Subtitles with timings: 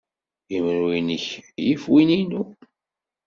[0.55, 1.25] Imru-nnek
[1.65, 2.43] yif win-inu.